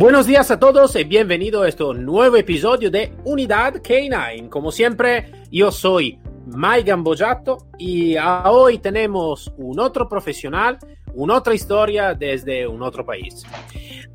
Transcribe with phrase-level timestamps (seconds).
[0.00, 4.48] Buenos días a todos y bienvenido a este nuevo episodio de Unidad K9.
[4.48, 10.78] Como siempre, yo soy Maigan Bojato y hoy tenemos un otro profesional,
[11.12, 13.44] una otra historia desde un otro país.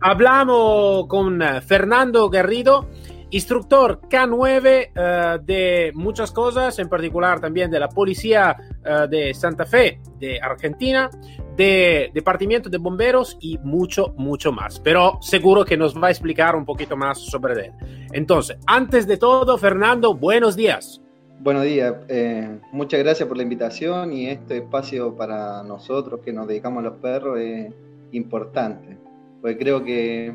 [0.02, 2.90] Hablamos con Fernando Garrido,
[3.36, 9.66] instructor K9 uh, de muchas cosas, en particular también de la Policía uh, de Santa
[9.66, 11.10] Fe de Argentina,
[11.58, 14.80] de Departamento de Bomberos y mucho, mucho más.
[14.80, 17.72] Pero seguro que nos va a explicar un poquito más sobre él.
[18.14, 21.02] Entonces, antes de todo, Fernando, buenos días.
[21.42, 26.48] Buenos días, eh, muchas gracias por la invitación y este espacio para nosotros que nos
[26.48, 27.72] dedicamos a los perros es
[28.14, 28.98] importante,
[29.42, 30.34] porque creo que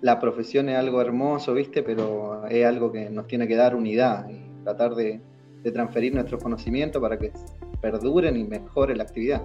[0.00, 1.82] la profesión es algo hermoso, ¿viste?
[1.82, 5.20] Pero es algo que nos tiene que dar unidad y tratar de,
[5.62, 7.32] de transferir nuestros conocimientos para que
[7.80, 9.42] perduren y mejore la actividad.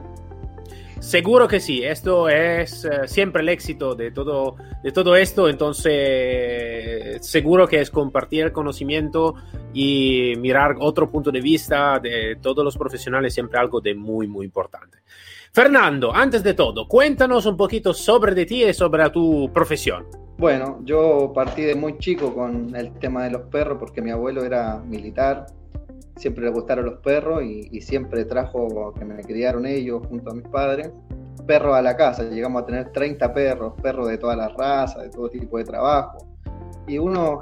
[0.99, 7.27] Seguro que sí, esto es uh, siempre el éxito de todo, de todo esto, entonces
[7.27, 9.35] seguro que es compartir el conocimiento
[9.73, 14.45] y mirar otro punto de vista de todos los profesionales, siempre algo de muy, muy
[14.45, 14.99] importante.
[15.51, 20.22] Fernando, antes de todo, cuéntanos un poquito sobre ti y sobre tu profesión.
[20.37, 24.43] Bueno, yo partí de muy chico con el tema de los perros porque mi abuelo
[24.43, 25.45] era militar,
[26.17, 30.47] siempre le gustaron los perros y, siempre trajo que me criaron ellos junto a mis
[30.47, 30.91] padres
[31.45, 32.23] perros a la casa.
[32.23, 36.17] Llegamos a tener 30 perros, perros de todas las razas, de todo tipo de trabajo.
[36.87, 37.41] Y uno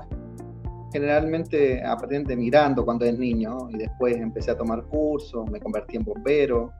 [0.91, 6.03] generalmente aprende mirando cuando es niño y después empecé a tomar cursos, me convertí en
[6.03, 6.71] bombero,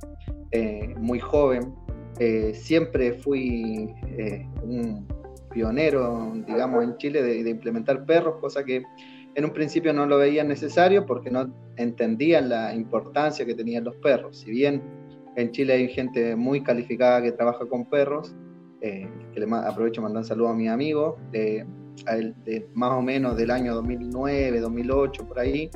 [0.52, 1.74] eh, muy joven.
[2.20, 5.08] Eh, siempre fui eh, un
[5.54, 8.84] pionero, digamos, en Chile de, implementar perros, cosa que
[9.36, 13.96] en un principio no lo veía necesario porque no entendían la importancia que tenían los
[13.98, 14.40] perros.
[14.40, 14.82] Si bien
[15.36, 18.36] en Chile hay gente muy calificada que trabaja con perros,
[18.82, 21.66] eh, que le aprovecho mandar un saludo a mi amigo, de,
[22.74, 25.70] más o menos del año 2009, 2008, por ahí,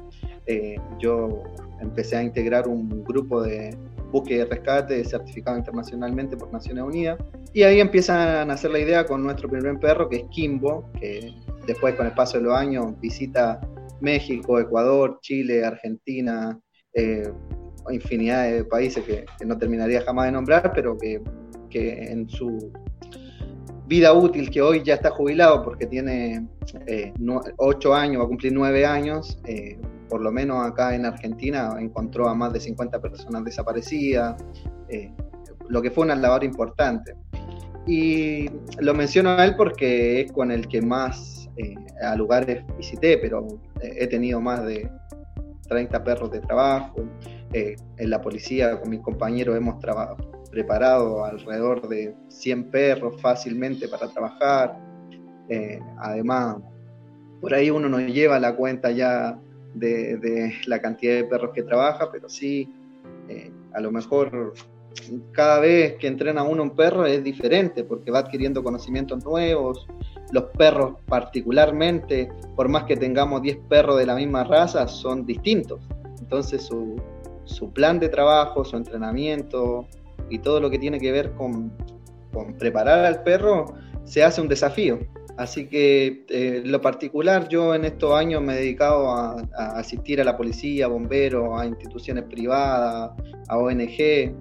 [0.48, 1.44] eh, yo
[1.80, 3.78] empecé a integrar un grupo de
[4.16, 7.18] búsqueda y rescate certificado internacionalmente por Naciones Unidas,
[7.54, 11.34] y ahí empiezan a hacer la idea con nuestro primer perro, que es Kimbo, que
[11.68, 13.60] después con el paso de los años visita
[14.02, 16.60] México, Ecuador, Chile, Argentina,
[16.94, 17.30] eh,
[17.92, 21.22] infinidad de países que, no terminaría jamás de nombrar, pero que,
[21.70, 22.72] que, en su
[23.88, 26.48] vida útil, que hoy ya está jubilado porque tiene
[26.88, 27.14] eh,
[27.58, 29.78] 8 años, va a cumplir 9 años, eh,
[30.10, 34.42] por lo menos acá en Argentina encontró a más de 50 personas desaparecidas,
[34.90, 35.12] eh,
[35.68, 37.16] lo que fue una labor importante.
[37.88, 38.50] Y
[38.80, 43.48] lo menciono a él porque es con el que más eh, a lugares visité, pero
[43.82, 44.90] he tenido más de
[45.68, 47.04] 30 perros de trabajo,
[47.54, 49.78] eh, en la policía con mis compañeros hemos
[50.52, 54.78] preparado alrededor de 100 perros fácilmente para trabajar.
[55.50, 56.58] Eh, además,
[57.40, 59.40] por ahí uno no lleva la cuenta ya
[59.76, 62.74] de, la cantidad de perros que trabaja, pero sí,
[63.30, 64.54] eh, a lo mejor
[65.32, 69.88] cada vez que entrena uno un perro es diferente porque va adquiriendo conocimientos nuevos.
[70.32, 75.82] Los perros particularmente, por más que tengamos 10 perros de la misma raza, son distintos.
[76.20, 76.96] Entonces su,
[77.44, 79.88] su plan de trabajo, su entrenamiento
[80.30, 81.72] y todo lo que tiene que ver con,
[82.34, 83.66] con preparar al perro,
[84.04, 85.00] se hace un desafío.
[85.38, 90.22] Así que eh, lo particular, yo en estos años me he dedicado a, a, asistir
[90.22, 93.12] a la policía, bomberos, a instituciones privadas,
[93.50, 94.34] a ONG,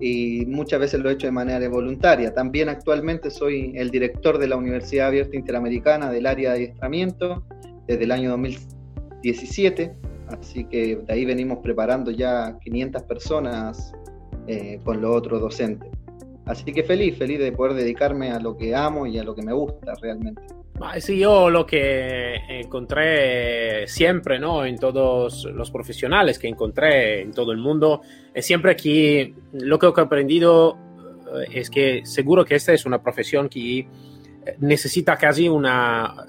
[0.00, 2.34] y muchas veces lo he hecho de manera voluntaria.
[2.34, 7.44] También actualmente soy el director de la Universidad Abierta Interamericana del área de adiestramiento
[7.86, 9.94] desde el año 2017
[10.40, 13.92] Así que de ahí venimos preparando ya 500 personas
[14.46, 15.90] eh, con los otros docentes.
[16.44, 19.42] Así que feliz, feliz de poder dedicarme a lo que amo y a lo que
[19.42, 20.42] me gusta realmente.
[20.98, 24.64] Sí, yo lo que encontré siempre, ¿no?
[24.64, 28.00] En todos los profesionales que encontré en todo el mundo,
[28.34, 30.76] es siempre que lo que he aprendido
[31.34, 33.86] eh, es que seguro que esta es una profesión que
[34.58, 36.26] necesita casi una,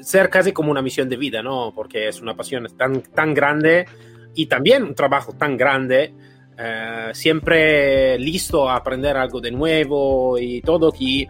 [0.00, 1.72] ser casi como una misión de vida, ¿no?
[1.74, 3.86] Porque es una pasión tan, tan grande
[4.34, 6.14] y también un trabajo tan grande,
[6.58, 11.28] eh, siempre listo a aprender algo de nuevo y todo que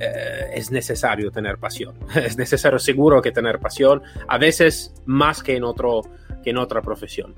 [0.00, 1.96] eh, es necesario tener pasión.
[2.14, 6.02] Es necesario seguro que tener pasión, a veces más que en, otro,
[6.42, 7.34] que en otra profesión.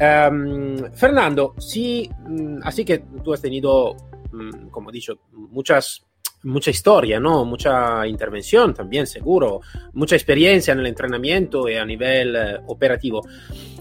[0.00, 3.94] Um, Fernando, sí, mm, así que tú has tenido,
[4.32, 6.04] mm, como he dicho, muchas
[6.44, 7.44] mucha historia, ¿no?
[7.44, 9.60] Mucha intervención también, seguro,
[9.94, 13.22] mucha experiencia en el entrenamiento y a nivel eh, operativo.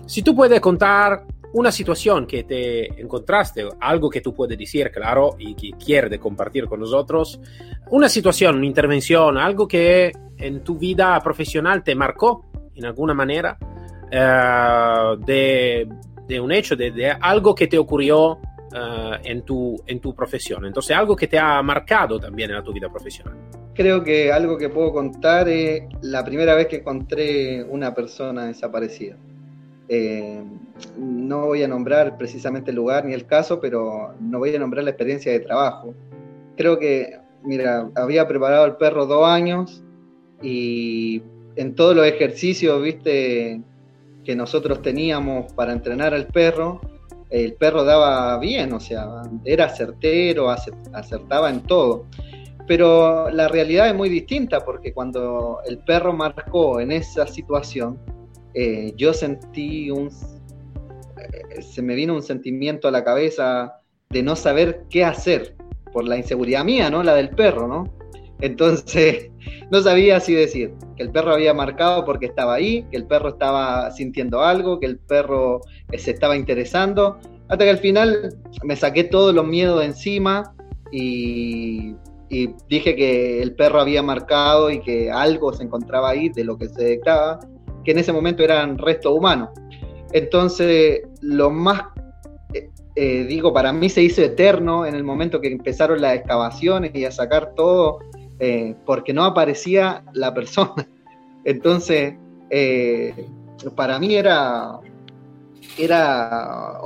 [0.06, 5.35] Si tú puedes contar una situación que te encontraste, algo que tú puedes decir, claro,
[5.38, 7.39] y que quieres compartir con nosotros,
[7.91, 12.45] una situación, una intervención, algo que en tu vida profesional te marcó
[12.75, 13.57] en alguna manera,
[14.11, 15.88] eh, de,
[16.27, 18.39] de, un hecho, de, algo que te ocurrió uh,
[19.23, 20.65] en, tu, en tu profesión.
[20.65, 23.35] Entonces, algo que te ha marcado también en tu vida profesional.
[23.75, 29.17] Creo que algo que puedo contar es la primera vez que encontré una persona desaparecida.
[29.89, 30.44] Eh,
[30.97, 34.83] no voy a nombrar precisamente el lugar ni el caso, pero no voy a nombrar
[34.83, 35.94] la experiencia de trabajo.
[36.56, 39.83] Creo que, mira, había preparado el perro dos años
[40.41, 41.21] y
[41.56, 43.62] en todos los ejercicios, viste,
[44.24, 46.81] que nosotros teníamos para entrenar al perro,
[47.30, 52.06] el perro daba bien, o sea, era certero, acertaba en todo.
[52.68, 58.00] Pero la realidad es muy distinta porque cuando el perro marcó en esa situación,
[58.53, 60.07] eh, yo sentí un...
[60.07, 65.55] Eh, se me vino un sentimiento a la cabeza de no saber qué hacer
[65.91, 67.03] por la inseguridad mía, ¿no?
[67.03, 67.83] La del perro, ¿no?
[68.41, 69.31] Entonces,
[69.71, 73.29] no sabía si decir que el perro había marcado porque estaba ahí, que el perro
[73.29, 75.61] estaba sintiendo algo, que el perro
[75.91, 80.56] eh, se estaba interesando, hasta que al final me saqué todos los miedos de encima
[80.91, 81.95] y,
[82.67, 86.67] dije que el perro había marcado y que algo se encontraba ahí de lo que
[86.67, 87.39] se detectaba,
[87.83, 89.50] que en ese momento eran restos humanos.
[90.12, 91.83] Entonces, lo más,
[92.53, 96.91] eh, eh, digo, para mí se hizo eterno en el momento que empezaron las excavaciones
[96.94, 98.00] y a sacar todo
[98.39, 100.88] eh, porque no aparecía la persona.
[101.44, 102.15] Entonces,
[103.75, 104.80] para mí era,
[105.77, 106.80] era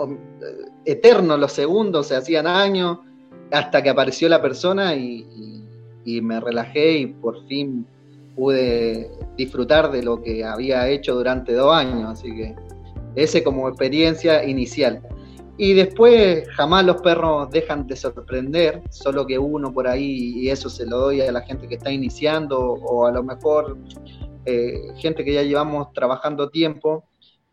[0.86, 3.00] eterno los segundos, se hacían años,
[3.52, 5.26] hasta que apareció la persona y,
[6.22, 7.86] me relajé y por fin
[8.38, 12.06] pude disfrutar de lo que había hecho durante dos años.
[12.12, 12.56] Así que
[13.16, 15.02] ese como experiencia inicial.
[15.58, 20.70] Y después jamás los perros dejan de sorprender, solo que uno por ahí, y eso
[20.70, 23.76] se lo doy a la gente que está iniciando o a lo mejor
[24.46, 27.06] eh, gente que ya llevamos trabajando tiempo,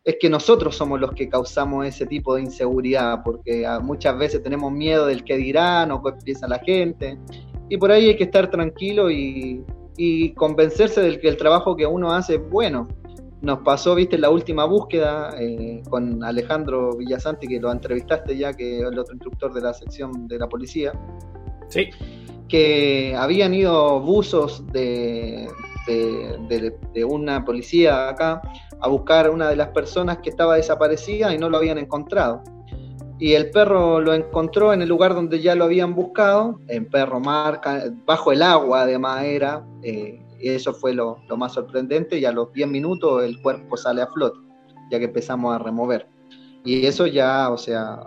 [0.03, 4.71] es que nosotros somos los que causamos ese tipo de inseguridad, porque muchas veces tenemos
[4.71, 7.17] miedo del que dirán o qué piensa la gente,
[7.69, 9.65] y por ahí hay que estar tranquilo y,
[9.97, 12.87] y convencerse del que el trabajo que uno hace es bueno
[13.41, 18.79] nos pasó, viste, la última búsqueda eh, con Alejandro Villasanti, que lo entrevistaste ya, que
[18.79, 20.93] es el otro instructor de la sección de la policía.
[21.67, 21.89] Sí.
[22.49, 25.47] Que habían ido buzos de,
[25.87, 28.41] de, una policía acá
[28.79, 32.41] a buscar a una de las personas que estaba desaparecida y no lo habían encontrado.
[33.17, 37.19] Y el perro lo encontró en el lugar donde ya lo habían buscado, en perro
[37.19, 42.31] marca, bajo el agua además era, eh, y eso fue lo, más sorprendente y a
[42.31, 44.39] los 10 minutos el cuerpo sale a flote,
[44.91, 46.07] ya que empezamos a remover.
[46.65, 47.99] Y eso ya, o sea,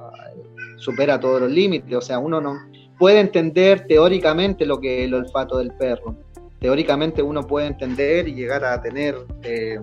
[0.77, 2.59] supera todos los límites, o sea, uno no
[2.99, 6.17] puede entender teóricamente lo que es el olfato del perro.
[6.61, 9.79] Teóricamente uno puede entender y llegar a tener eh,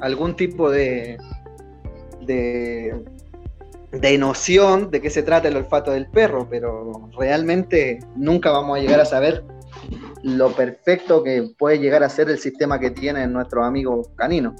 [0.00, 1.18] algún tipo de,
[2.22, 3.04] de,
[3.92, 8.80] de noción de qué se trata el olfato del perro, pero realmente nunca vamos a
[8.80, 9.44] llegar a saber
[10.22, 14.54] lo perfecto que puede llegar a ser el sistema que tienen nuestros amigos caninos.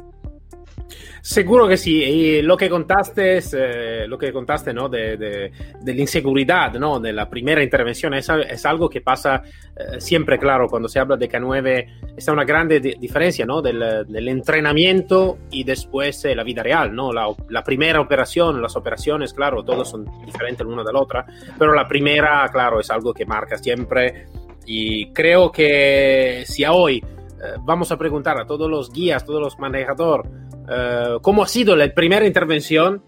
[1.24, 4.88] Seguro que sí, y lo que contaste, eh, lo que contaste ¿no?
[4.88, 6.98] de, de, de, la inseguridad ¿no?
[6.98, 9.40] de la primera intervención es, es algo que pasa
[9.76, 13.62] eh, siempre, claro, cuando se habla de K9, está una grande di diferencia ¿no?
[13.62, 16.92] del, del, entrenamiento y después eh, la vida real.
[16.92, 17.12] ¿no?
[17.12, 21.24] La, la, primera operación, las operaciones, claro, todos son diferentes l'una dall'altra,
[21.56, 24.26] pero la primera, claro, es algo que marca siempre
[24.66, 29.58] Y creo que si hoy eh, vamos a preguntar a todos los guías, todos los
[29.58, 30.30] manejadores,
[30.68, 33.02] eh, cómo ha sido la primera intervención,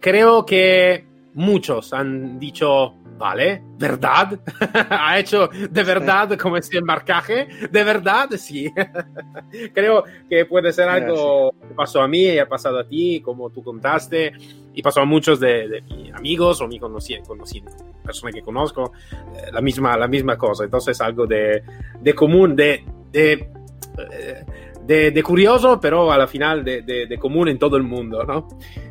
[0.00, 4.40] creo que muchos han dicho, vale, ¿verdad?
[4.90, 7.48] ¿Ha hecho de verdad como es el marcaje?
[7.70, 8.30] ¿De verdad?
[8.38, 8.72] Sí.
[9.74, 13.50] creo que puede ser algo que pasó a mí y ha pasado a ti, como
[13.50, 14.32] tú contaste,
[14.72, 18.92] y pasó a muchos de, de mis amigos o mi conocidos, conocidos personas que conozco,
[19.36, 20.64] eh, la, misma, la misma cosa.
[20.64, 21.62] Entonces algo de,
[22.00, 24.44] de común, de, de, eh,
[24.90, 28.48] de, de, curioso, pero a la final de, de, común en todo el mundo, ¿no?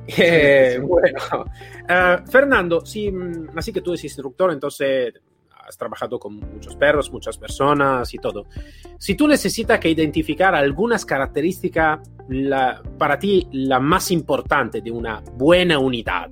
[0.07, 5.13] Eh, bueno, uh, Fernando, sí, mm, así que tú eres instructor, entonces
[5.51, 8.45] has trabajado con muchos perros, muchas personas y todo.
[8.97, 11.99] Si tú necesitas que identificar algunas características
[12.97, 16.31] para ti la más importante de una buena unidad,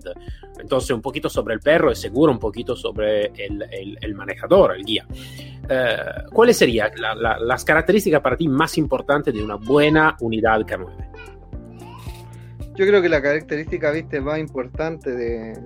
[0.59, 5.05] entonces un poquito sobre el perro y seguro un poquito sobre el, manejador, el guía.
[5.69, 5.97] Eh,
[6.31, 11.07] ¿Cuáles serían las características para ti más importantes de una buena unidad K9?
[12.75, 15.59] Yo creo que la característica, viste, más importante de,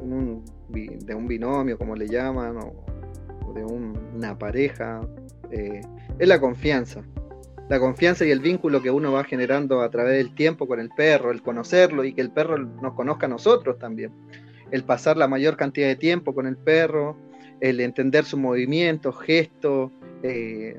[0.00, 5.00] un, de un binomio, como le llaman, o, de una pareja,
[5.50, 5.80] eh,
[6.18, 7.02] es la confianza.
[7.68, 10.90] La confianza y el vínculo que uno va generando a través del tiempo con el
[10.90, 14.12] perro, el conocerlo y que el perro nos conozca a nosotros también.
[14.70, 17.16] El pasar la mayor cantidad de tiempo con el perro,
[17.60, 19.90] el entender sus movimientos, gestos,
[20.22, 20.76] eh,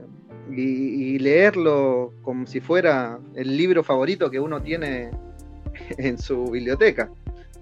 [0.52, 5.12] y, leerlo como si fuera el libro favorito que uno tiene
[5.98, 7.10] en su biblioteca.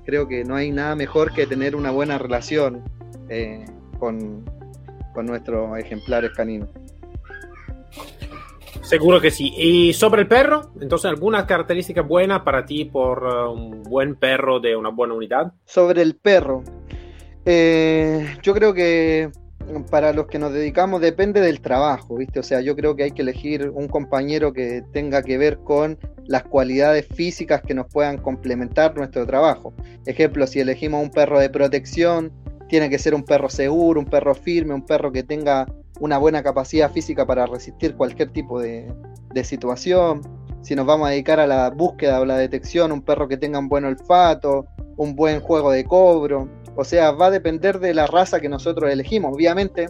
[0.06, 2.84] Creo que no hay nada mejor que tener una buena relación
[3.30, 3.66] eh,
[4.00, 4.44] con,
[5.13, 6.70] con nuestros ejemplares caninos.
[8.92, 9.54] Seguro que sí.
[9.56, 10.74] ¿Y sobre el perro?
[10.82, 15.54] Entonces, ¿alguna característica buena para ti por uh, un buen perro de una buena unidad?
[15.64, 16.62] Sobre el perro.
[17.46, 19.32] Eh, yo creo que
[19.90, 22.42] para los que nos dedicamos depende del trabajo, ¿viste?
[22.42, 25.98] O sea, yo creo que hay que elegir un compañero que tenga que ver con
[26.26, 29.74] las cualidades físicas que nos puedan complementar nuestro trabajo.
[30.06, 32.34] Ejemplo, si elegimos un perro de protección,
[32.68, 35.66] tiene que ser un perro seguro, un perro firme, un perro que tenga
[36.00, 38.92] una buena capacidad física para resistir cualquier tipo de,
[39.44, 40.22] situación.
[40.62, 43.60] Si nos vamos a dedicar a la búsqueda o la detección, un perro que tenga
[43.60, 44.66] un buen olfato,
[44.98, 46.50] un buen juego de cobro.
[46.76, 49.34] O sea, va a depender de la raza que nosotros elegimos.
[49.34, 49.90] Obviamente,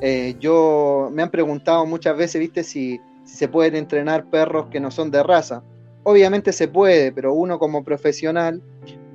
[0.00, 4.80] eh, yo me han preguntado muchas veces, viste, si, si se pueden entrenar perros que
[4.80, 5.62] no son de raza.
[6.02, 8.62] Obviamente se puede, pero uno como profesional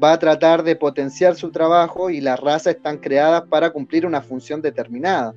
[0.04, 4.22] va a tratar de potenciar su trabajo y las razas están creadas para cumplir una
[4.22, 5.34] función determinada.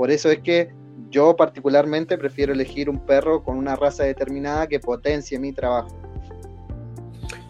[0.00, 0.70] Por eso es que
[1.10, 5.94] yo particularmente prefiero elegir un perro con una raza determinada que potencie mi trabajo.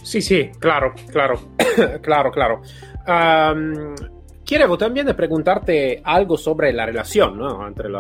[0.03, 1.39] Sí, sí, claro, claro,
[2.03, 2.63] claro, claro.
[4.45, 7.95] quiero también preguntarte algo sobre la relación entre el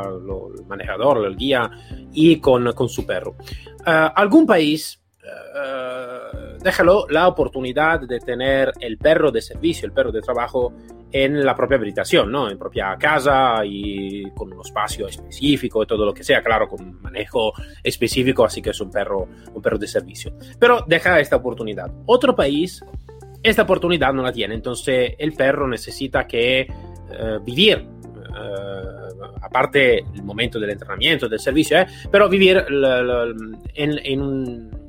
[0.66, 1.70] manejador, el guía
[2.12, 3.36] y con, con su perro.
[3.86, 10.10] Ah, ¿Algún país eh, déjalo la oportunidad de tener el perro de servicio, el perro
[10.10, 10.72] de trabajo
[11.12, 12.48] en la propia habitación, ¿no?
[12.50, 17.00] En propia casa y con un espacio específico y todo lo que sea, claro, con
[17.00, 17.52] manejo
[17.82, 20.32] específico, así que es un perro, un perro de servicio.
[20.58, 21.90] Pero deja esta oportunidad.
[22.06, 22.84] Otro país,
[23.42, 27.78] esta oportunidad no la tiene, entonces el perro necesita que eh, vivir.
[27.78, 29.00] Eh,
[29.42, 31.78] aparte el momento del entrenamiento, del servicio,
[32.10, 32.64] pero vivir
[33.74, 34.80] en un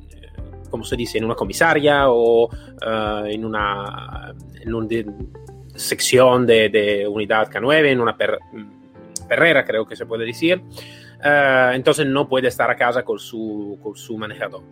[0.72, 4.88] como se dice, en una comisaria o uh, en una, en una
[5.82, 8.38] sección de, de, unidad K9, en una per,
[9.28, 10.62] perrera, creo que se puede decir.
[11.24, 14.62] Uh, entonces no puede estar a casa con su, con su manejador.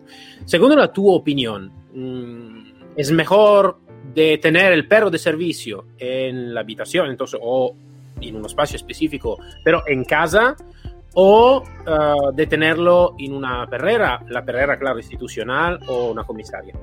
[0.45, 2.65] Según la tu opinión, um,
[2.95, 3.79] ¿es mejor
[4.13, 7.73] de tener el perro de servicio en la habitación, entonces, o
[8.19, 10.55] en un espacio específico, pero en casa?
[11.13, 16.73] o uh, de tenerlo en una perrera, la perrera, claro, institucional o una comisaria.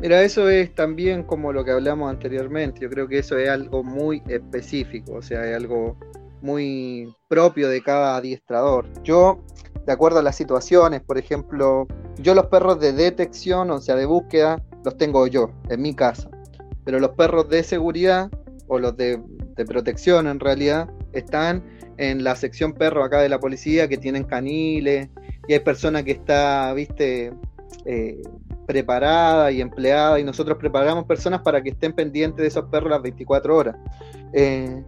[0.00, 2.80] Mira, eso es también como lo que hablamos anteriormente.
[2.80, 5.98] Yo creo que eso es algo muy específico, o sea, es algo
[6.40, 8.86] muy propio de cada adiestrador.
[9.02, 9.44] Yo,
[9.84, 14.06] de acuerdo a las situaciones, por ejemplo, yo los perros de detección, o sea, de
[14.06, 16.30] búsqueda, los tengo yo en mi casa.
[16.84, 18.30] Pero los perros de seguridad
[18.68, 19.20] o los de,
[19.66, 21.62] protección en realidad están
[21.98, 25.10] en la sección perro acá de la policía que tienen caniles
[25.46, 27.34] y hay personas que está, viste,
[27.84, 28.22] eh,
[28.70, 33.02] preparada y empleada y nosotros preparamos personas para que estén pendientes de esos perros las
[33.02, 33.76] 24 horas.
[34.32, 34.80] Eh,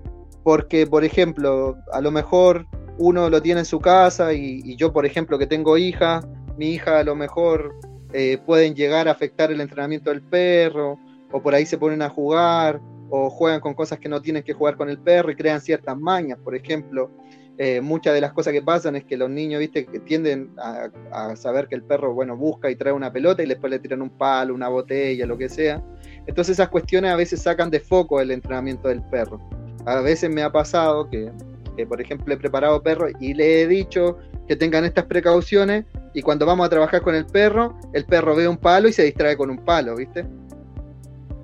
[0.44, 2.64] porque, por ejemplo, a lo mejor
[2.98, 6.20] uno lo tiene en su casa y, yo, por ejemplo, que tengo hija,
[6.56, 7.74] mi hija a lo mejor
[8.12, 10.96] eh, pueden llegar a afectar el entrenamiento del perro
[11.32, 14.52] o por ahí se ponen a jugar o juegan con cosas que no tienen que
[14.52, 16.38] jugar con el perro y crean ciertas mañas.
[16.38, 17.10] Por ejemplo,
[17.59, 21.37] eh, muchas de las cosas que pasan es que los niños, viste, que tienden a,
[21.37, 24.11] saber que el perro, bueno, busca y trae una pelota y después le tiran un
[24.11, 25.82] palo, una botella, lo que sea.
[26.26, 29.40] Entonces esas cuestiones a veces sacan de foco el entrenamiento del perro.
[29.85, 31.30] A veces me ha pasado que,
[31.76, 34.18] que por ejemplo, he preparado perros y le he dicho
[34.49, 38.49] que tengan estas precauciones y cuando vamos a trabajar con el perro, el perro ve
[38.49, 40.25] un palo y se distrae con un palo, ¿viste?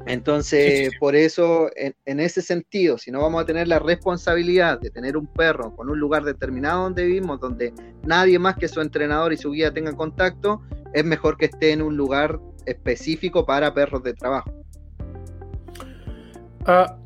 [0.09, 5.17] Entonces, por eso, en, ese sentido, si no vamos a tener la responsabilidad de tener
[5.19, 7.75] un perro con un lugar determinado donde vivimos, donde
[8.05, 10.63] nadie más que su entrenador y su guía tengan contacto,
[10.95, 14.51] es mejor que esté en un lugar específico para perros de trabajo.
[16.65, 16.97] Ah,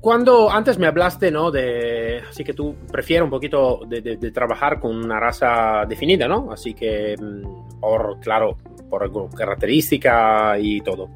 [0.00, 1.50] cuando antes me hablaste, ¿no?
[1.50, 6.52] De, así que tú prefieres un poquito de, trabajar con una raza definida, ¿no?
[6.52, 8.56] Así que, mm, por, claro,
[8.98, 11.10] por característica y todo.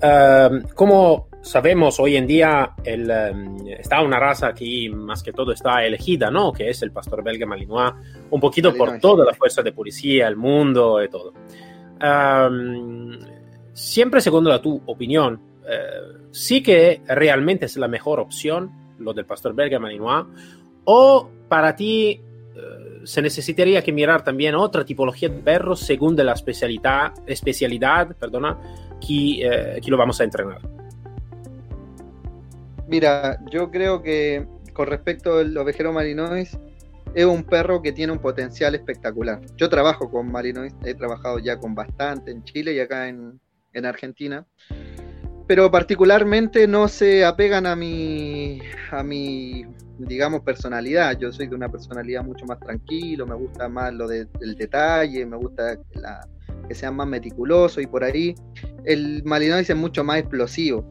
[0.00, 5.52] Em, como sabemos hoy en día, el, em, está una raza aquí más que todo
[5.52, 6.52] está elegida, ¿no?
[6.52, 7.92] Que es el pastor belga Malinois,
[8.30, 11.32] un poquito por toda la fuerza de policía, el mundo y todo.
[12.00, 13.18] Em,
[13.72, 19.26] siempre según la tu opinión, eh, sí que realmente es la mejor opción lo del
[19.26, 20.26] pastor belga Malinois,
[20.84, 22.20] o para ti
[23.04, 28.58] se necesitaría que mirar también otra tipología de perros según de la especialidad, especialidad perdona,
[29.00, 30.60] que, eh, lo vamos a entrenar.
[32.88, 36.58] Mira, yo creo que con respecto al ovejero Malinois,
[37.14, 39.40] es un perro que tiene un potencial espectacular.
[39.56, 43.38] Yo trabajo con Malinois, he trabajado ya con bastante en Chile y acá en,
[43.72, 44.46] en Argentina
[45.52, 48.58] pero particularmente no se apegan a mi,
[48.90, 49.66] a mi,
[49.98, 51.18] digamos, personalidad.
[51.18, 55.36] Yo soy de una personalidad mucho más tranquilo, me gusta más lo del detalle, me
[55.36, 55.76] gusta
[56.66, 58.34] que sea más meticuloso y por ahí
[58.86, 60.88] el Malinois es mucho más explosivo.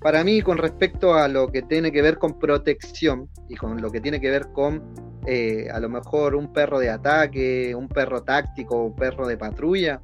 [0.00, 3.90] Para mí, con respecto a lo que tiene que ver con protección y con lo
[3.90, 4.82] que tiene que ver con
[5.26, 10.00] eh, a lo mejor un perro de ataque, un perro táctico, un perro de patrulla,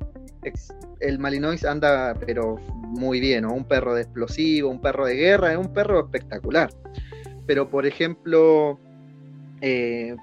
[1.01, 5.59] el Malinois anda pero muy bien, un perro de explosivo, un perro de guerra, es
[5.59, 6.71] un perro espectacular.
[7.47, 8.79] Pero por ejemplo,
[9.61, 10.17] eh,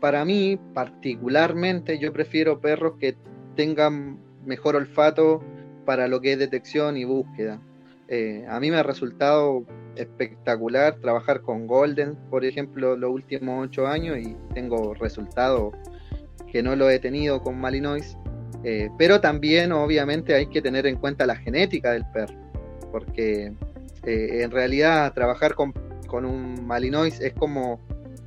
[0.00, 3.16] para mí particularmente yo prefiero perros que
[3.54, 5.42] tengan mejor olfato
[5.84, 7.60] para lo que es detección y búsqueda.
[8.08, 9.64] Eh, a mí me ha resultado
[9.96, 15.74] espectacular trabajar con Golden, por ejemplo, los últimos ocho años y tengo resultados
[16.52, 18.16] que no lo he tenido con Malinois.
[18.68, 22.34] Eh, pero también, obviamente, hay que tener en cuenta la genética del perro,
[22.90, 23.52] porque
[24.02, 25.72] eh, en realidad trabajar con,
[26.12, 27.80] un Malinois es como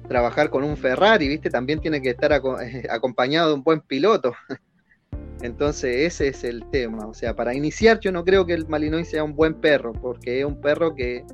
[0.08, 1.50] trabajar con un Ferrari, ¿viste?
[1.50, 2.32] También tiene que estar
[2.90, 4.32] acompañado de un buen piloto.
[5.42, 7.06] Entonces, ese es el tema.
[7.06, 10.40] O sea, para iniciar, yo no creo que el Malinois sea un buen perro, porque
[10.40, 11.26] es un perro que,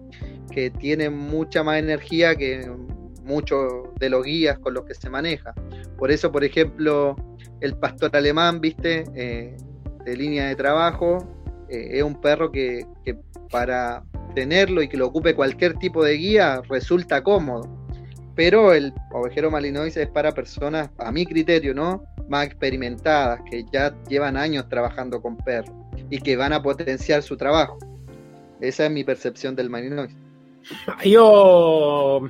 [0.52, 2.72] que tiene mucha más energía que
[3.26, 5.54] muchos de los guías con los que se maneja.
[5.98, 7.16] Por eso, por ejemplo,
[7.62, 9.58] el pastor alemán, viste, eh,
[10.06, 11.28] de línea de trabajo,
[11.70, 12.86] eh, es un perro que,
[13.52, 17.70] para tenerlo y que lo ocupe cualquier tipo de guía resulta cómodo.
[18.36, 22.04] Pero el ovejero malinois es para personas, a mi criterio, ¿no?
[22.28, 25.74] Más experimentadas, que ya llevan años trabajando con perros
[26.10, 27.78] y que van a potenciar su trabajo.
[28.60, 30.25] Esa es mi percepción del malinois.
[31.04, 32.22] Yo,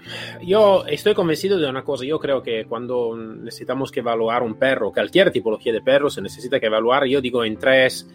[0.42, 4.92] yo estoy convencido de una cosa, yo creo que cuando necesitamos que evaluar un perro,
[4.92, 8.08] cualquier tipología de perro, se necesita que evaluar, yo digo en tres,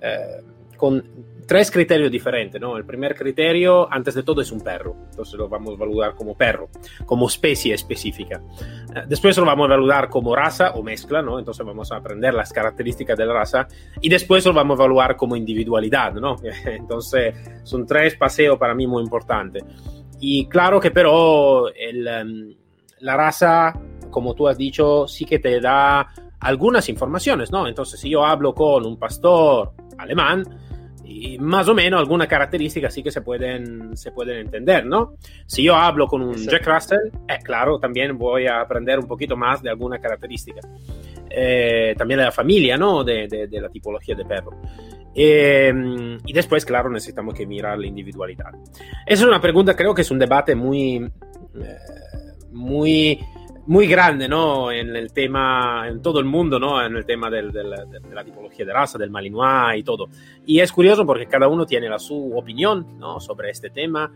[0.00, 0.42] eh,
[0.76, 1.02] con
[1.46, 2.76] tres criterios diferentes, ¿no?
[2.76, 6.36] El primer criterio, antes de todo, es un perro, entonces lo vamos a evaluar como
[6.36, 6.68] perro,
[7.06, 8.42] como especie específica.
[8.94, 11.38] Eh, después lo vamos a evaluar como raza o mezcla, ¿no?
[11.38, 13.68] Entonces vamos a aprender las características de la raza
[14.00, 16.36] y después lo vamos a evaluar como individualidad, ¿no?
[16.66, 19.64] Entonces son tres paseos para mí muy importantes.
[20.18, 22.54] Y claro que pero el, em,
[23.00, 23.72] la raza,
[24.10, 26.08] como tú has dicho, sí que te da
[26.40, 27.68] algunas informaciones, ¿no?
[27.68, 30.44] Entonces si yo hablo con un pastor alemán,
[31.06, 35.14] y más o menos algunas características sí que se pueden, se pueden entender, ¿no?
[35.46, 39.36] Si yo hablo con un Jack Russell, eh, claro, también voy a aprender un poquito
[39.36, 40.60] más de alguna característica.
[41.30, 43.04] Eh, también de la familia, ¿no?
[43.04, 44.60] De, de, la tipología de perro.
[45.14, 45.72] Eh,
[46.24, 48.52] y después, claro, necesitamos que mirar la individualidad.
[49.06, 51.08] Esa es una pregunta, creo que es un debate muy,
[52.52, 53.20] muy
[53.66, 54.70] muy grande, ¿no?
[54.70, 56.84] En el tema, en todo el mundo, ¿no?
[56.84, 60.08] En el tema del, de la tipología de raza, del Malinois y todo.
[60.46, 63.20] Y es curioso porque cada uno tiene la su opinión, ¿no?
[63.20, 64.12] Sobre este tema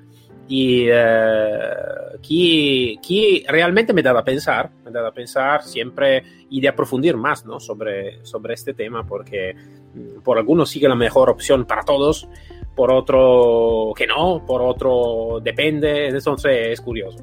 [0.50, 6.66] y eh, que, realmente me daba a pensar, me daba a pensar siempre y de
[6.66, 7.60] aprofundir más, ¿no?
[7.60, 9.54] Sobre, sobre este tema porque
[9.94, 12.28] mm, por algunos sigue la mejor opción para todos,
[12.74, 17.18] por otro que no, por otro depende, entonces es curioso.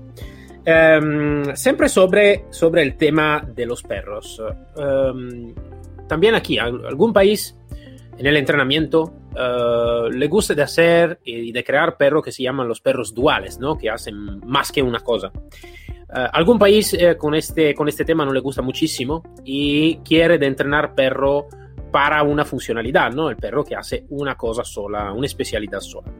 [0.68, 4.42] Um, sempre sobre, sobre el tema de los perros.
[4.76, 5.56] Um,
[6.10, 7.56] también aquí, algún país
[8.18, 12.68] en el entrenamiento uh, le gusta de hacer y de crear perros que se llaman
[12.68, 13.78] los perros duales, ¿no?
[13.78, 15.32] que hacen más que una cosa.
[16.10, 20.38] Uh, algún país eh, con, este, con este tema no le gusta muchísimo y quiere
[20.38, 21.48] de entrenar perro
[21.92, 23.30] para una funcionalidad, ¿no?
[23.30, 26.12] El perro que hace una cosa sola, una especialidad sola.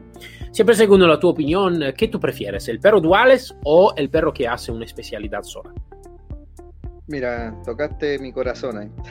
[0.50, 2.68] Siempre según la tu opinión, ¿qué tú prefieres?
[2.68, 5.72] ¿El perro duales o el perro que hace una especialidad sola?
[7.08, 8.92] Mira, tocaste mi corazón.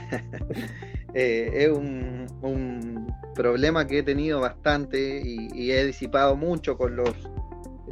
[1.13, 7.09] Eh, es un, problema que he tenido bastante y, he disipado mucho con los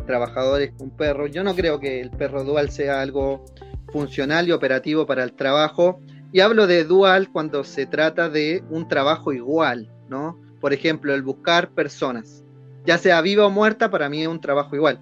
[0.05, 1.31] trabajadores con perros.
[1.31, 3.45] Yo no creo que el perro dual sea algo
[3.91, 6.01] funcional y operativo para el trabajo.
[6.35, 10.37] Y hablo de dual cuando se trata de un trabajo igual, ¿no?
[10.59, 12.43] Por ejemplo, el buscar personas,
[12.85, 14.99] ya sea viva o muerta, para mí es un trabajo igual.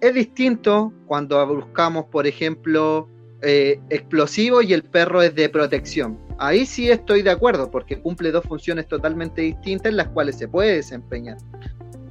[0.00, 3.08] Es distinto cuando buscamos, por ejemplo,
[3.42, 6.16] eh, explosivo y el perro es de protección.
[6.38, 10.46] Ahí sí estoy de acuerdo, porque cumple dos funciones totalmente distintas en las cuales se
[10.46, 11.38] puede desempeñar.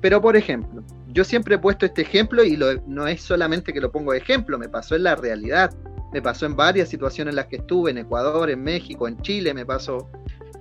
[0.02, 3.90] Pero, por ejemplo, yo siempre he puesto este ejemplo y no es solamente que lo
[3.90, 5.74] pongo de ejemplo, me pasó en la realidad.
[6.12, 9.54] Me pasó en varias situaciones en las que estuve, en Ecuador, en México, en Chile,
[9.54, 10.10] me pasó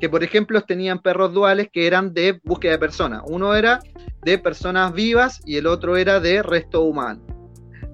[0.00, 3.22] que, por ejemplo, tenían perros duales que eran de búsqueda de personas.
[3.26, 3.80] Uno era
[4.24, 7.20] de personas vivas y el otro era de resto humano.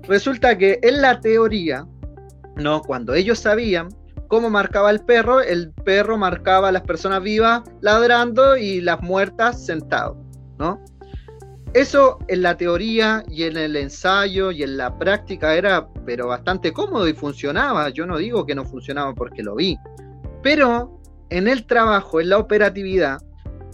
[0.02, 1.86] Resulta que en la teoría,
[2.56, 3.88] no, cuando ellos sabían
[4.28, 9.64] cómo marcaba el perro, el perro marcaba a las personas vivas ladrando y las muertas
[9.64, 10.16] sentados,
[10.58, 10.84] ¿no?
[11.74, 16.72] Eso en la teoría y en el ensayo y en la práctica era pero bastante
[16.72, 17.88] cómodo y funcionaba.
[17.88, 19.76] Yo no digo que no funcionaba porque lo vi.
[20.40, 23.18] Pero en el trabajo, en la operatividad,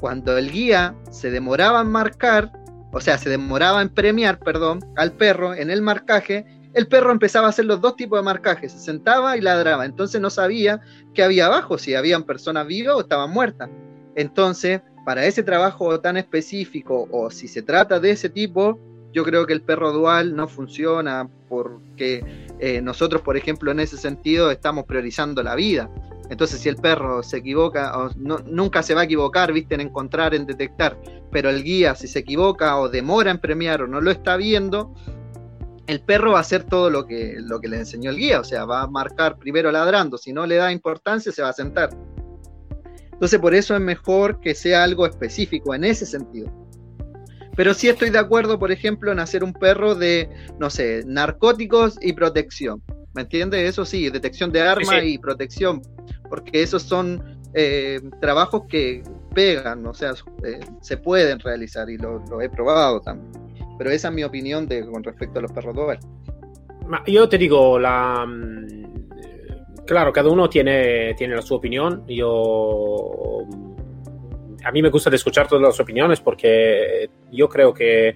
[0.01, 2.51] cuando el guía se demoraba en marcar,
[2.91, 7.49] o sea, se demoraba en premiar, perdón, al perro en el marcaje, el perro empezaba
[7.49, 10.81] a hacer los dos tipos de marcajes, se sentaba y ladraba, entonces no sabía
[11.15, 13.69] qué había abajo, si habían personas vivas o estaban muertas.
[14.15, 18.79] Entonces, para ese trabajo tan específico o si se trata de ese tipo,
[19.13, 22.25] yo creo que el perro dual no funciona porque
[22.61, 25.91] eh, nosotros, por ejemplo, en ese sentido estamos priorizando la vida.
[26.29, 30.33] Entonces, si el perro se equivoca, o nunca se va a equivocar, viste, en encontrar,
[30.33, 30.97] en detectar,
[31.33, 34.95] pero el guía, si se equivoca o demora en premiar o no lo está viendo,
[35.89, 38.45] el perro va a hacer todo lo que, lo que le enseñó el guía, o
[38.45, 41.91] sea, va a marcar primero ladrando, si no le da importancia, se va a sentar.
[43.21, 46.51] Entonces por eso es mejor que sea algo específico en ese sentido.
[47.55, 51.99] Pero sí estoy de acuerdo, por ejemplo, en hacer un perro de, no sé, narcóticos
[52.01, 52.83] y protección.
[53.13, 53.69] ¿Me entiendes?
[53.69, 55.83] Eso sí, detección de armas y protección,
[56.31, 59.03] porque esos son eh, trabajos que
[59.35, 63.33] pegan, o sea, eh, se pueden realizar y lo, he probado también.
[63.77, 65.99] Pero esa es mi opinión de, con respecto a los perros Dover.
[67.07, 69.00] Yo te digo, la, mm,
[69.91, 72.05] claro, cada uno tiene, tiene su opinión.
[72.07, 73.45] Yo.
[74.63, 78.15] A mí me gusta escuchar todas las opiniones porque yo creo que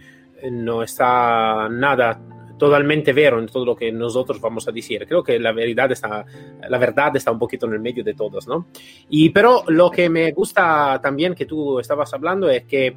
[0.52, 2.20] no está nada
[2.56, 5.04] totalmente vero en todo lo que nosotros vamos a decir.
[5.08, 6.24] Creo que la verdad está,
[6.68, 8.68] la verdad está un poquito en el medio de todos, ¿no?
[9.08, 12.96] Y pero lo que me gusta también que tú estabas hablando es que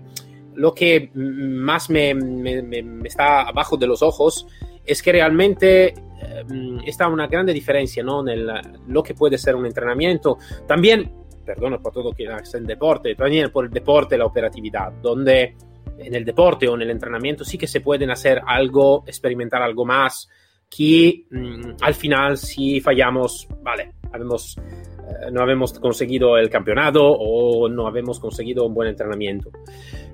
[0.54, 4.46] lo que más me, me está abajo de los ojos
[4.88, 6.44] es que realmente eh,
[6.86, 8.28] está una grande diferencia ¿no?
[8.28, 8.48] en
[8.88, 10.38] lo que puede ser un entrenamiento.
[10.66, 11.12] También,
[11.46, 15.56] perdón por todo que es el deporte, también por el deporte la operatividad, donde
[15.98, 19.86] en el deporte o en el entrenamiento sí que se pueden hacer algo, experimentar algo
[19.86, 20.30] más,
[20.70, 27.68] que mm, al final si fallamos, vale, habemos, eh, no habemos conseguido el campeonato o
[27.70, 29.52] no habemos conseguido un buen entrenamiento.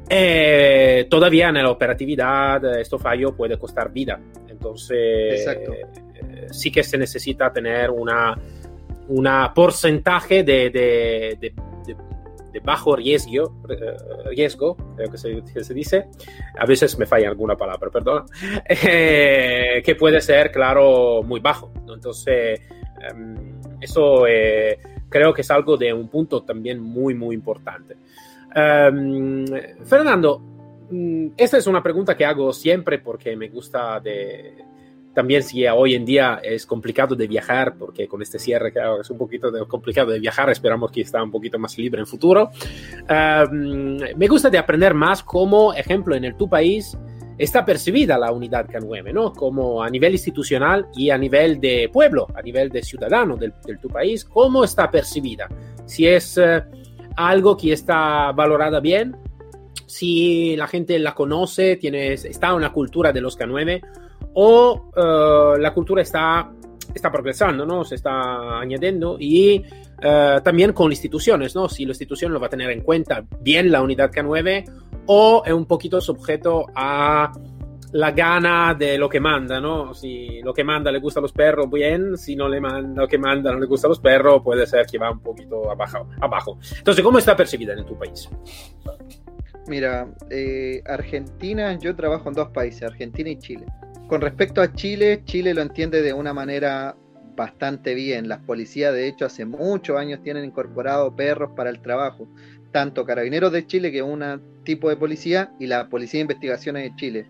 [0.09, 4.19] Eh, todavía en la operatividad esto fallo puede costar vida.
[4.63, 8.33] Entonces, eh, sí que se necesita tener una,
[9.09, 13.97] una porcentaje de, de, de, bajo riesgo, eh,
[14.29, 16.05] riesgo, creo que se, dice.
[16.57, 18.25] A veces me falla alguna palabra, perdón.
[18.69, 21.73] que puede ser, claro, muy bajo.
[21.93, 22.61] Entonces,
[23.01, 23.35] em,
[23.81, 24.23] eso
[25.09, 27.97] creo que es algo de un punto también muy, muy importante.
[28.55, 29.45] Em,
[29.83, 30.52] Fernando,
[31.37, 34.53] esta es una pregunta que hago siempre porque me gusta de...
[35.13, 39.09] También si hoy en día es complicado de viajar, porque con este cierre que es
[39.11, 42.49] un poquito complicado de viajar, esperamos que está un poquito más libre en futuro.
[43.09, 46.97] Me gusta de aprender más como ejemplo en el tu país
[47.37, 49.33] está percibida la unidad K9, ¿no?
[49.33, 53.89] Como a nivel institucional y a nivel de pueblo, a nivel de ciudadano del, tu
[53.89, 55.47] país, ¿cómo está percibida?
[55.85, 56.39] Si es...
[56.39, 56.63] Eh,
[57.15, 59.15] algo que está valorada bien,
[59.85, 63.81] si la gente la conoce, tiene, está en la cultura de los K9
[64.33, 66.51] o uh, la cultura está,
[66.93, 67.83] está progresando, ¿no?
[67.83, 71.69] se está añadiendo y uh, también con instituciones, ¿no?
[71.69, 74.65] si la institución lo va a tener en cuenta bien la unidad K9
[75.05, 77.31] o es un poquito sujeto a
[77.93, 79.93] la gana de lo que manda, ¿no?
[79.93, 83.07] Si lo que manda le gusta a los perros, bien, si no le manda lo
[83.07, 86.07] que manda no le gusta a los perros, puede ser que va un poquito abajo.
[86.19, 86.57] abajo.
[86.75, 88.27] Entonces, ¿cómo está percibida en tu país?
[89.67, 93.65] Mira, eh, Argentina, yo trabajo en dos países, Argentina y Chile.
[94.07, 96.95] Con respecto a Chile, Chile lo entiende de una manera
[97.35, 98.27] bastante bien.
[98.27, 102.27] Las policías, de hecho, hace muchos años tienen incorporado perros para el trabajo.
[102.71, 106.83] Tanto Carabineros de Chile, que es un tipo de policía, y la Policía de Investigaciones
[106.83, 107.27] de Chile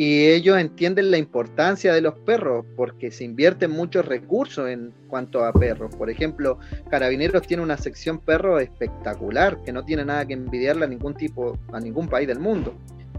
[0.00, 5.44] y ellos entienden la importancia de los perros porque se invierten muchos recursos en cuanto
[5.44, 5.92] a perros.
[5.96, 10.88] Por ejemplo, Carabineros tiene una sección perro espectacular que no tiene nada que envidiarle a
[10.88, 12.76] ningún tipo, a ningún país del mundo.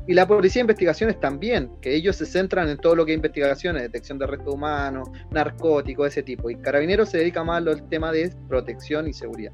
[0.07, 3.17] Y la policía de investigaciones también, que ellos se centran en todo lo que es
[3.17, 6.49] investigaciones, detección de restos humanos, narcóticos, ese tipo.
[6.49, 9.51] Y Carabineros se dedica más al tema de protección y seguridad.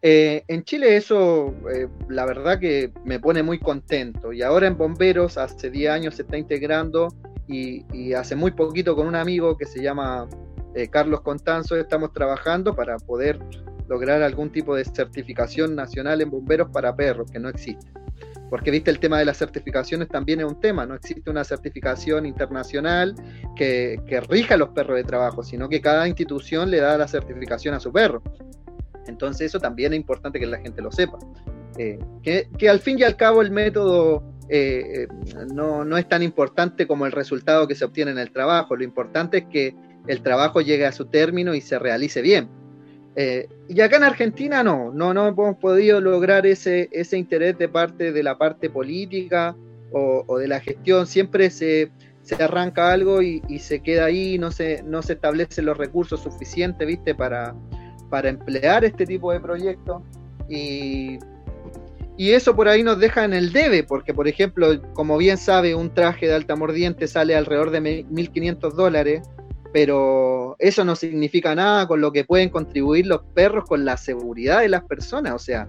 [0.00, 4.32] Eh, en Chile eso, eh, la verdad que me pone muy contento.
[4.32, 7.08] Y ahora en Bomberos, hace 10 años se está integrando
[7.48, 10.28] y, hace muy poquito con un amigo que se llama
[10.74, 13.38] eh, Carlos Contanzo, estamos trabajando para poder
[13.88, 17.90] lograr algún tipo de certificación nacional en bomberos para perros, que no existe.
[18.50, 22.26] Porque viste el tema de las certificaciones también es un tema, no existe una certificación
[22.26, 23.14] internacional
[23.56, 27.80] que, rija los perros de trabajo, sino que cada institución le da la certificación a
[27.80, 28.22] su perro.
[29.08, 31.18] Entonces eso también es importante que la gente lo sepa.
[31.78, 35.08] Eh, que, al fin y al cabo el método eh, eh,
[35.52, 38.76] no, no, es tan importante como el resultado que se obtiene en el trabajo.
[38.76, 39.74] Lo importante es que
[40.06, 42.48] el trabajo llegue a su término y se realice bien.
[43.20, 47.68] Eh, y acá en Argentina no, no, no hemos podido lograr ese, ese interés de
[47.68, 49.56] parte de la parte política
[49.90, 51.06] o, de la gestión.
[51.06, 51.90] Siempre se,
[52.22, 56.86] se arranca algo y, se queda ahí, no se, no se establecen los recursos suficientes,
[56.86, 57.14] ¿viste?
[57.14, 57.56] Para,
[58.08, 60.02] para emplear este tipo de proyectos.
[60.48, 61.18] Y,
[62.16, 65.74] y eso por ahí nos deja en el debe, porque por ejemplo, como bien sabe,
[65.74, 69.22] un traje de alta mordiente sale alrededor de 1.500 dólares
[69.72, 74.60] pero eso no significa nada con lo que pueden contribuir los perros con la seguridad
[74.60, 75.34] de las personas.
[75.34, 75.66] O sea,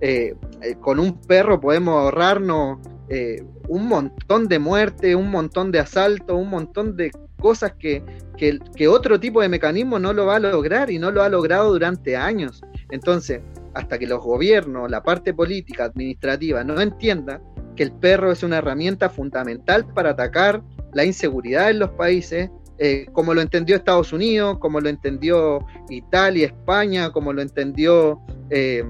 [0.00, 5.80] eh, eh, con un perro podemos ahorrarnos eh, un montón de muertes, un montón de
[5.80, 8.02] asaltos, un montón de cosas que,
[8.36, 11.72] que, otro tipo de mecanismo no lo va a lograr y no lo ha logrado
[11.72, 12.62] durante años.
[12.90, 13.40] Entonces,
[13.74, 17.40] hasta que los gobiernos, la parte política, administrativa, no entienda
[17.76, 23.06] que el perro es una herramienta fundamental para atacar la inseguridad en los países, eh,
[23.12, 28.84] como lo entendió Estados Unidos, como lo entendió Italia, España, como lo entendió, eh,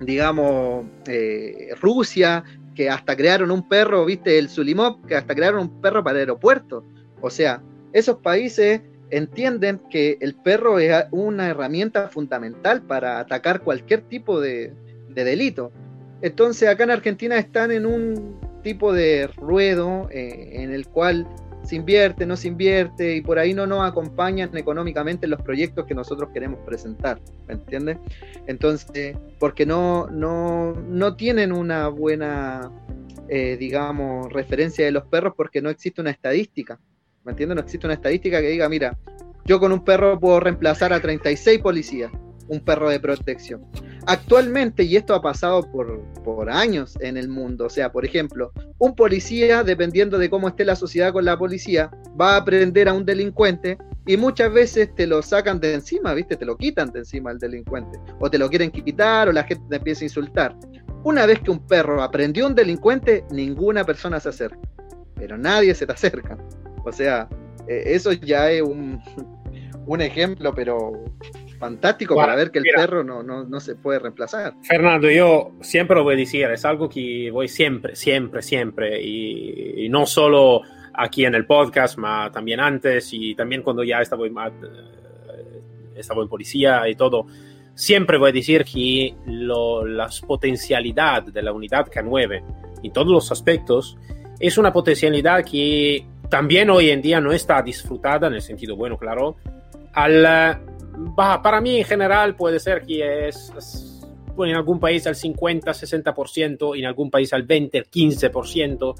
[0.00, 2.42] digamos, eh, Rusia,
[2.74, 6.84] que hasta crearon un perro, viste, el Sulimov, que hasta crearon un perro para aeropuertos.
[7.22, 7.62] O sea,
[7.94, 14.72] esos países entienden que el perro es una herramienta fundamental para atacar cualquier tipo de,
[15.08, 15.72] de delito.
[16.20, 21.26] Entonces acá en Argentina están en un tipo de ruedo en el cual
[21.64, 25.94] se invierte, no se invierte y por ahí no nos acompañan económicamente los proyectos que
[25.94, 27.98] nosotros queremos presentar, ¿me entiendes?
[28.46, 32.70] Entonces, porque no, no, no tienen una buena,
[33.28, 36.80] eh, digamos, referencia de los perros porque no existe una estadística,
[37.24, 37.56] ¿me entiendes?
[37.56, 38.96] No existe una estadística que diga, mira,
[39.44, 42.10] yo con un perro puedo reemplazar a 36 policías,
[42.48, 43.64] un perro de protección.
[44.06, 48.52] Actualmente, y esto ha pasado por, por, años en el mundo, o sea, por ejemplo,
[48.78, 52.92] un policía, dependiendo de cómo esté la sociedad con la policía, va a aprender a
[52.92, 56.36] un delincuente y muchas veces te lo sacan de encima, ¿viste?
[56.36, 59.64] Te lo quitan de encima al delincuente, o te lo quieren quitar, o la gente
[59.70, 60.56] te empieza a insultar.
[61.04, 64.58] Una vez que un perro aprendió a un delincuente, ninguna persona se acerca,
[65.14, 66.36] pero nadie se te acerca.
[66.84, 67.28] O sea,
[67.68, 69.00] eh, eso ya es un,
[69.86, 70.92] un ejemplo, pero
[71.62, 74.54] fantástico para ver que el perro no, no, no, se puede reemplazar.
[74.62, 79.88] Fernando, yo siempre lo voy a decir, es algo que voy siempre, siempre, siempre, y,
[79.88, 84.30] no solo aquí en el podcast, pero también antes y también cuando ya estaba, eh,
[85.94, 87.26] estaba en policía y todo.
[87.74, 92.42] Siempre voy a decir que lo, la potencialidad de la unidad K9
[92.82, 93.96] en todos los aspectos
[94.40, 98.96] es una potencialidad que también hoy en día no está disfrutada en el sentido bueno,
[98.96, 99.36] claro,
[99.92, 100.62] al
[101.14, 104.00] para mí en general puede ser que es,
[104.38, 108.94] en algún país al 50, 60%, en algún país al 20, 15%.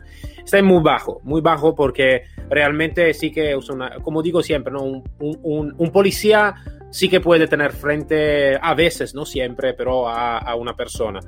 [0.45, 3.59] Está muy bajo, muy bajo porque realmente sí que,
[4.03, 5.03] como digo siempre, ¿no?
[5.19, 6.55] Un, policía
[6.91, 11.21] sí que puede tener frente, a veces, no siempre, pero a una persona.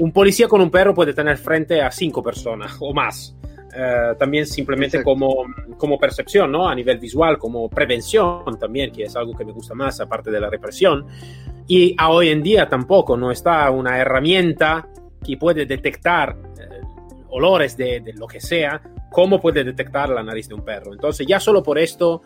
[0.00, 3.36] Un policía con un perro puede tener frente a cinco personas o más.
[3.74, 5.46] Eh, también simplemente como,
[5.78, 6.68] como percepción, ¿no?
[6.68, 10.40] A nivel visual, como prevención también, que es algo que me gusta más aparte de
[10.40, 11.06] la represión.
[11.66, 14.88] Y a hoy en día tampoco no está una herramienta
[15.24, 16.80] que puede detectar eh,
[17.30, 20.92] olores de, de, lo que sea, como puede detectar la nariz de un perro.
[20.92, 22.22] Entonces ya solo por esto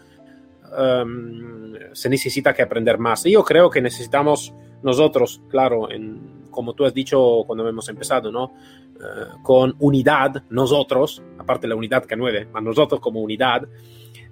[0.76, 3.24] um, se necesita que aprender más.
[3.26, 8.32] Y yo creo que necesitamos nosotros, claro, en, como tú has dicho cuando hemos empezado,
[8.32, 8.54] ¿no?
[8.96, 13.68] Eh, con unidad, nosotros, aparte la unidad K9, a nosotros como unidad,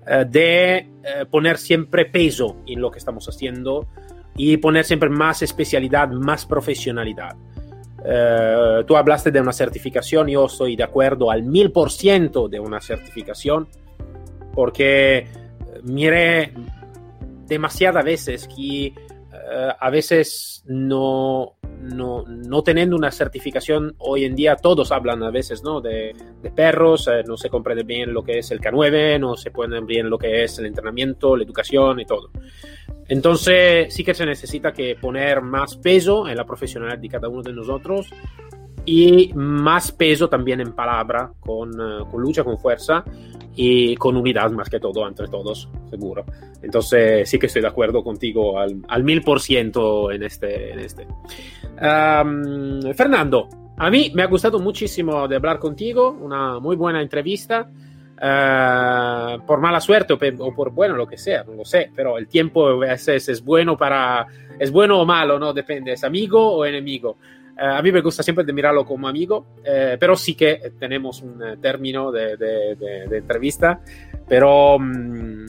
[0.07, 0.89] eh, de eh,
[1.31, 3.87] poner siempre peso en lo que estamos haciendo
[4.37, 7.37] y poner siempre más especialidad, más profesionalidad.
[8.87, 12.79] Tú hablaste de una certificación, yo estoy de acuerdo al mil por ciento de una
[12.79, 13.67] certificación,
[14.53, 15.27] porque
[15.83, 16.53] miré
[17.47, 18.93] demasiadas veces que
[19.81, 25.63] a veces no, no, no, teniendo una certificación hoy en día, todos hablan a veces
[25.63, 25.81] ¿no?
[25.81, 26.15] de,
[26.55, 30.09] perros, eh, no se comprende bien lo que es el K9, no se puede bien
[30.09, 32.31] lo que es el entrenamiento, la educación y todo.
[33.09, 37.43] Entonces sí que se necesita que poner más peso en la profesionalidad de cada uno
[37.43, 38.11] de nosotros
[38.87, 43.05] y más peso también en palabra, con, uh, con, lucha, con fuerza
[43.57, 46.25] y con unidad más que todo entre todos, seguro.
[46.63, 50.73] Entonces sí que estoy de acuerdo contigo al mil por ciento en este.
[50.73, 51.07] En este.
[51.81, 57.71] Um, Fernando, a mí me ha gustado muchísimo de hablar contigo, una muy buena entrevista.
[58.17, 62.17] Uh, por mala suerte o, o, por bueno, lo que sea, no lo sé, pero
[62.17, 65.53] el tiempo a veces es bueno para, es bueno o malo, ¿no?
[65.53, 67.19] Depende, es amigo o enemigo.
[67.57, 71.23] Uh, a mí me gusta siempre de mirarlo como amigo, uh, pero sí que tenemos
[71.23, 73.81] un término de, de, de, de entrevista,
[74.29, 75.47] pero, um,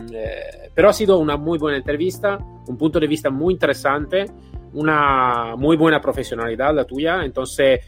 [0.74, 2.38] pero ha sido una muy buena entrevista,
[2.68, 4.26] un punto de vista muy interesante,
[4.74, 7.80] una muy buena profesionalidad la tuya, entonces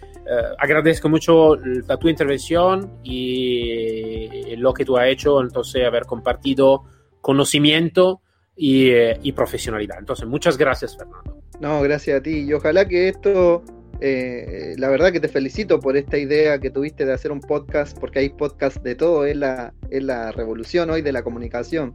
[0.57, 6.83] agradezco mucho la, tu intervención y lo que tú has hecho, entonces haber compartido
[7.21, 8.21] conocimiento
[8.57, 9.99] y, eh, y, profesionalidad.
[9.99, 11.41] Entonces, muchas gracias, Fernando.
[11.59, 13.63] No, gracias a ti y ojalá que esto,
[14.01, 17.97] eh, la verdad que te felicito por esta idea que tuviste de hacer un podcast,
[17.97, 21.93] porque hay podcast de todo, es la, es la revolución hoy de la comunicación.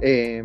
[0.00, 0.44] Eh,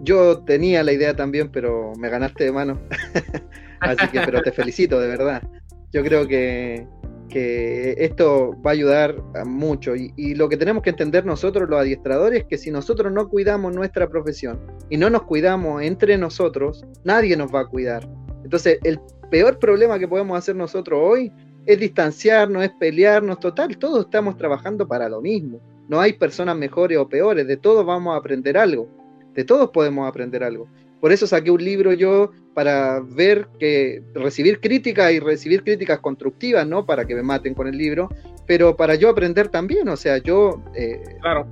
[0.00, 2.80] yo tenía la idea también, pero me ganaste de mano.
[3.80, 5.42] Así que, pero te felicito, de verdad
[5.92, 6.86] yo creo que,
[7.28, 9.96] que esto va a ayudar mucho.
[9.96, 13.28] Y, y, lo que tenemos que entender nosotros, los adiestradores, es que si nosotros no
[13.28, 18.08] cuidamos nuestra profesión y no nos cuidamos entre nosotros, nadie nos va a cuidar.
[18.44, 21.32] Entonces, el peor problema que podemos hacer nosotros hoy
[21.66, 25.60] es distanciarnos, es pelearnos, total, todos estamos trabajando para lo mismo.
[25.88, 28.88] No hay personas mejores o peores, de todos vamos a aprender algo,
[29.34, 30.68] de todos podemos aprender algo.
[31.00, 36.66] Por eso saqué un libro yo para ver que recibir críticas y recibir críticas constructivas,
[36.66, 36.86] ¿no?
[36.86, 38.08] Para que me maten con el libro,
[38.46, 41.46] pero para yo aprender también, o sea, yo eh, claro.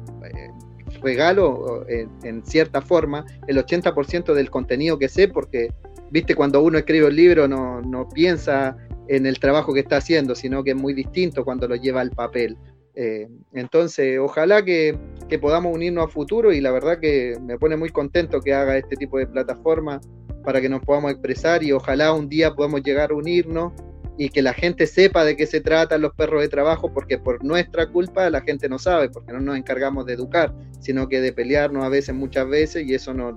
[1.04, 5.68] Regalo en, en, cierta forma el 80% del contenido que sé, porque,
[6.10, 8.76] viste, cuando uno escribe un libro no, no piensa
[9.08, 12.10] en el trabajo que está haciendo, sino que es muy distinto cuando lo lleva al
[12.10, 12.56] papel.
[12.96, 14.96] Eh, entonces, ojalá que,
[15.28, 18.78] que, podamos unirnos a futuro y la verdad que me pone muy contento que haga
[18.78, 20.00] este tipo de plataforma
[20.44, 23.72] para que nos podamos expresar y ojalá un día podamos llegar a unirnos
[24.16, 27.44] y que la gente sepa de qué se tratan los perros de trabajo, porque por
[27.44, 31.32] nuestra culpa la gente no sabe, porque no nos encargamos de educar, sino que de
[31.32, 33.36] pelearnos a veces, muchas veces, y eso nos,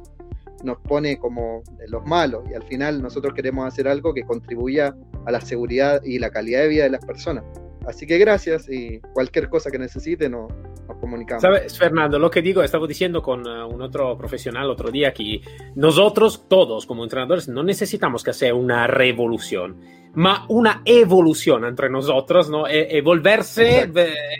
[0.63, 2.43] nos pone como los malos.
[2.49, 6.61] Y al final nosotros queremos hacer algo que contribuya a la seguridad y la calidad
[6.61, 7.43] de vida de las personas.
[7.87, 10.51] Así que gracias y cualquier cosa que necesiten nos,
[10.87, 11.41] nos comunicamos.
[11.41, 15.41] Sabes, Fernando, lo que digo, estaba diciendo con uh, un otro profesional otro día que
[15.75, 19.77] nosotros todos como entrenadores no necesitamos que sea una revolución,
[20.15, 22.67] ma una evolución entre nosotros, ¿no?
[22.67, 23.89] E, e volverse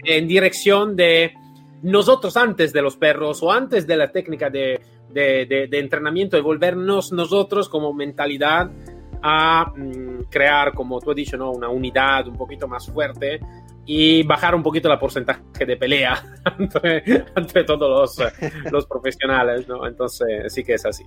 [0.04, 1.34] en dirección de
[1.84, 4.80] nosotros antes de los perros o antes de la técnica de,
[5.10, 8.72] de, de, de entrenamiento, de volvernos nosotros como mentalidad
[9.22, 11.52] a mmm, crear, como tú has dicho, ¿no?
[11.52, 13.40] una unidad un poquito más fuerte
[13.88, 16.22] y bajar un poquito el porcentaje de pelea
[16.60, 17.04] entre,
[17.36, 19.88] entre todos los, los, profesionales, ¿no?
[19.88, 21.06] Entonces, sí que es así.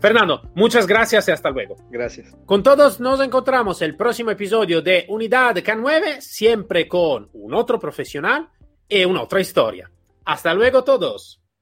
[0.00, 1.76] Fernando, muchas gracias y hasta luego.
[1.90, 2.34] Gracias.
[2.46, 8.48] Con todos nos encontramos el próximo episodio de Unidad K9, siempre con un otro profesional
[8.88, 9.90] y una otra historia.
[10.24, 11.41] Hasta luego todos.